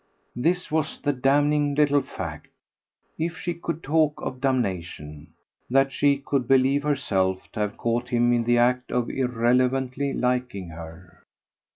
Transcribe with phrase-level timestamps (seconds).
[0.35, 2.47] This was the damning little fact
[3.19, 5.33] if she could talk of damnation:
[5.69, 10.69] that she could believe herself to have caught him in the act of irrelevantly liking
[10.69, 11.21] her.